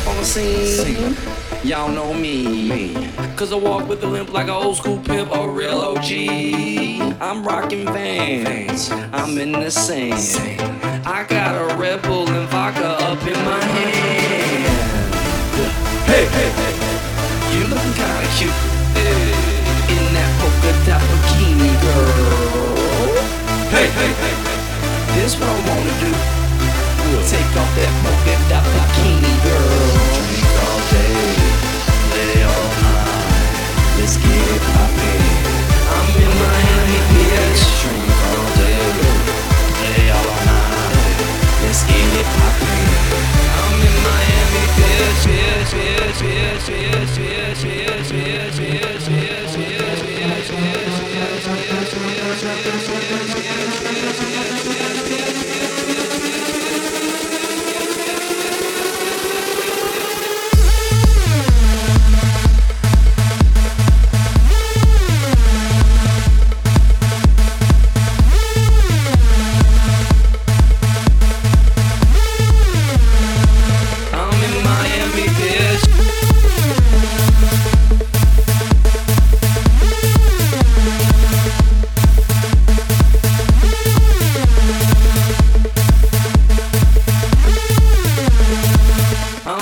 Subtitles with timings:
[0.00, 1.16] step on the scene.
[1.64, 2.94] Y'all know me.
[3.36, 6.10] Cause I walk with a limp like an old school pimp or real OG.
[7.20, 10.60] I'm rocking vans, I'm in the sand.
[11.06, 15.14] I got a Red Bull and vodka up in my hand.
[16.04, 18.69] Hey, hey, hey, you looking kinda cute.
[43.20, 43.49] Bye.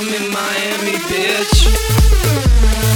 [0.08, 2.87] In Miami, bitch.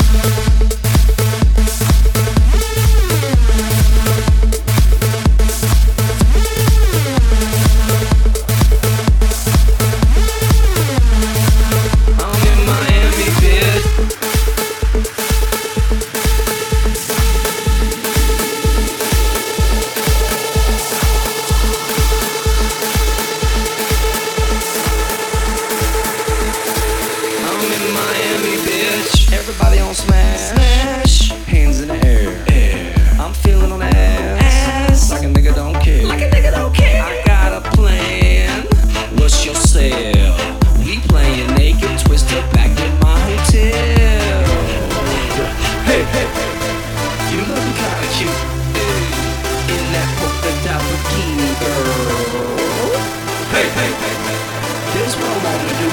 [53.92, 55.88] There's one more to do.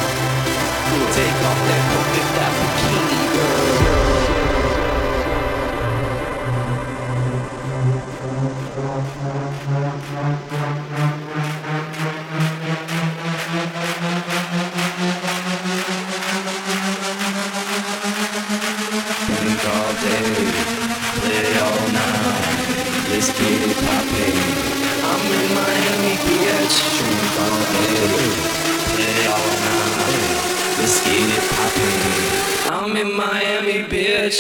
[0.92, 3.20] We'll take off that coat that bikini,
[19.40, 20.28] Play all day,
[21.20, 23.10] play all night.
[23.10, 24.69] Let's get it poppin'.
[32.72, 34.40] I'm in Miami, bitch.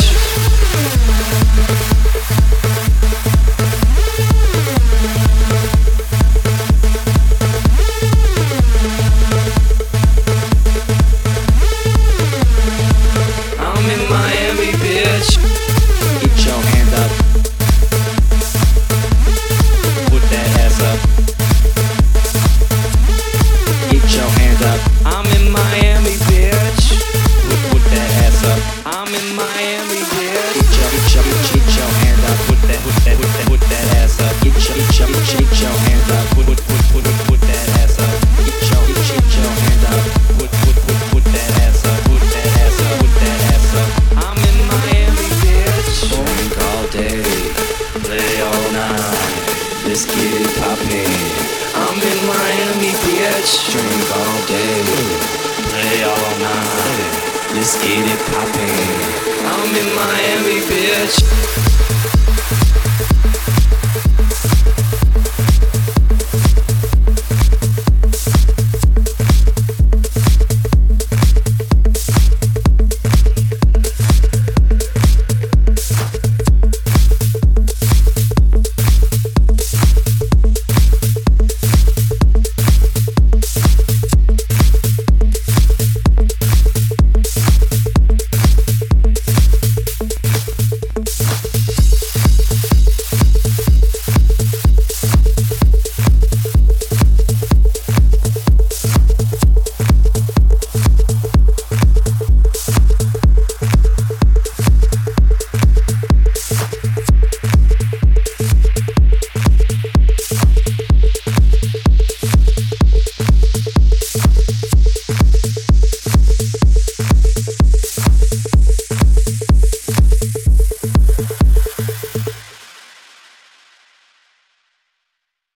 [53.39, 54.83] Let's drink all day,
[55.69, 57.53] play all night.
[57.55, 59.39] Let's get it poppin'.
[59.47, 61.68] I'm in Miami, bitch.